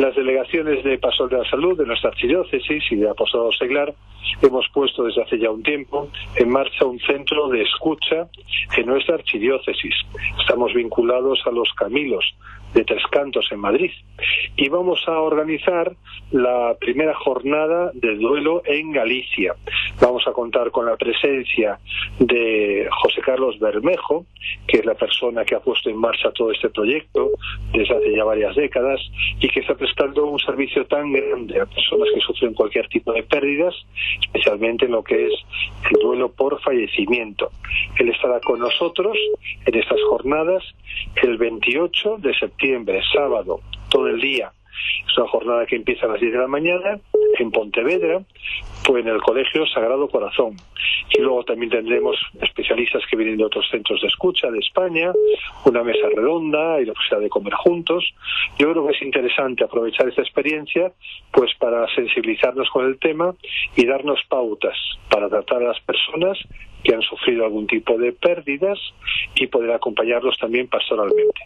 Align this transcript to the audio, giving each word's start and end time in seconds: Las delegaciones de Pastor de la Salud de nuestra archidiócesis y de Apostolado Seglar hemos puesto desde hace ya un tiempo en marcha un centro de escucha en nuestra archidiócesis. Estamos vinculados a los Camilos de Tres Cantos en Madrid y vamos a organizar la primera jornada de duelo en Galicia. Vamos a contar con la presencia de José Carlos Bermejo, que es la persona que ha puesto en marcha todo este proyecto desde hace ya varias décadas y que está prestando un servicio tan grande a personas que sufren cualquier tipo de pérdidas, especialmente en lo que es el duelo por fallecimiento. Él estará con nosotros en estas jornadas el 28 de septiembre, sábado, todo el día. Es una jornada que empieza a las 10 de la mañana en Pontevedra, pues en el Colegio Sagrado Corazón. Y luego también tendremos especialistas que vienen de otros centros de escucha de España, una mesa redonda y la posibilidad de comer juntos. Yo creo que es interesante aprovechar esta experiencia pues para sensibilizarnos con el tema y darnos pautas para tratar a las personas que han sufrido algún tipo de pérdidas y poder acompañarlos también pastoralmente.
Las 0.00 0.16
delegaciones 0.16 0.82
de 0.82 0.96
Pastor 0.96 1.28
de 1.28 1.36
la 1.36 1.50
Salud 1.50 1.76
de 1.76 1.84
nuestra 1.84 2.08
archidiócesis 2.08 2.82
y 2.90 2.96
de 2.96 3.10
Apostolado 3.10 3.52
Seglar 3.52 3.92
hemos 4.40 4.66
puesto 4.72 5.04
desde 5.04 5.22
hace 5.22 5.38
ya 5.38 5.50
un 5.50 5.62
tiempo 5.62 6.08
en 6.36 6.48
marcha 6.48 6.86
un 6.86 6.98
centro 7.00 7.48
de 7.48 7.60
escucha 7.60 8.30
en 8.78 8.86
nuestra 8.86 9.16
archidiócesis. 9.16 9.94
Estamos 10.40 10.72
vinculados 10.72 11.40
a 11.44 11.50
los 11.50 11.70
Camilos 11.74 12.24
de 12.72 12.82
Tres 12.82 13.02
Cantos 13.10 13.46
en 13.52 13.58
Madrid 13.58 13.90
y 14.56 14.70
vamos 14.70 15.06
a 15.06 15.20
organizar 15.20 15.94
la 16.30 16.74
primera 16.80 17.14
jornada 17.14 17.90
de 17.92 18.16
duelo 18.16 18.62
en 18.64 18.92
Galicia. 18.92 19.54
Vamos 20.00 20.26
a 20.26 20.32
contar 20.32 20.70
con 20.70 20.86
la 20.86 20.96
presencia 20.96 21.78
de 22.18 22.88
José 23.02 23.20
Carlos 23.20 23.58
Bermejo, 23.58 24.24
que 24.66 24.78
es 24.78 24.86
la 24.86 24.94
persona 24.94 25.44
que 25.44 25.54
ha 25.54 25.60
puesto 25.60 25.90
en 25.90 25.96
marcha 25.98 26.32
todo 26.32 26.50
este 26.52 26.70
proyecto 26.70 27.30
desde 27.72 27.94
hace 27.94 28.16
ya 28.16 28.24
varias 28.24 28.56
décadas 28.56 28.98
y 29.40 29.48
que 29.48 29.60
está 29.60 29.74
prestando 29.74 30.26
un 30.26 30.38
servicio 30.38 30.86
tan 30.86 31.12
grande 31.12 31.60
a 31.60 31.66
personas 31.66 32.08
que 32.14 32.20
sufren 32.20 32.54
cualquier 32.54 32.88
tipo 32.88 33.12
de 33.12 33.22
pérdidas, 33.24 33.74
especialmente 34.22 34.86
en 34.86 34.92
lo 34.92 35.04
que 35.04 35.26
es 35.26 35.34
el 35.90 36.00
duelo 36.00 36.32
por 36.32 36.58
fallecimiento. 36.62 37.50
Él 37.98 38.08
estará 38.08 38.40
con 38.40 38.58
nosotros 38.58 39.18
en 39.66 39.74
estas 39.74 40.00
jornadas 40.08 40.64
el 41.22 41.36
28 41.36 42.16
de 42.18 42.34
septiembre, 42.38 43.02
sábado, 43.12 43.60
todo 43.90 44.08
el 44.08 44.18
día. 44.18 44.52
Es 45.06 45.18
una 45.18 45.28
jornada 45.28 45.66
que 45.66 45.76
empieza 45.76 46.06
a 46.06 46.10
las 46.10 46.20
10 46.20 46.32
de 46.32 46.38
la 46.38 46.46
mañana 46.46 46.98
en 47.42 47.50
Pontevedra, 47.50 48.22
pues 48.84 49.04
en 49.04 49.12
el 49.12 49.20
Colegio 49.20 49.66
Sagrado 49.66 50.08
Corazón. 50.08 50.56
Y 51.10 51.20
luego 51.20 51.44
también 51.44 51.70
tendremos 51.70 52.16
especialistas 52.40 53.02
que 53.10 53.16
vienen 53.16 53.36
de 53.36 53.44
otros 53.44 53.68
centros 53.70 54.00
de 54.00 54.08
escucha 54.08 54.50
de 54.50 54.58
España, 54.58 55.12
una 55.64 55.82
mesa 55.82 56.08
redonda 56.14 56.80
y 56.80 56.86
la 56.86 56.92
posibilidad 56.92 57.22
de 57.22 57.28
comer 57.28 57.54
juntos. 57.54 58.04
Yo 58.58 58.70
creo 58.70 58.86
que 58.86 58.94
es 58.94 59.02
interesante 59.02 59.64
aprovechar 59.64 60.08
esta 60.08 60.22
experiencia 60.22 60.92
pues 61.32 61.52
para 61.58 61.86
sensibilizarnos 61.94 62.68
con 62.70 62.86
el 62.86 62.98
tema 62.98 63.34
y 63.76 63.86
darnos 63.86 64.20
pautas 64.28 64.76
para 65.08 65.28
tratar 65.28 65.62
a 65.62 65.68
las 65.68 65.80
personas 65.80 66.38
que 66.82 66.94
han 66.94 67.02
sufrido 67.02 67.44
algún 67.44 67.66
tipo 67.66 67.98
de 67.98 68.12
pérdidas 68.12 68.78
y 69.34 69.46
poder 69.46 69.72
acompañarlos 69.72 70.38
también 70.38 70.68
pastoralmente. 70.68 71.40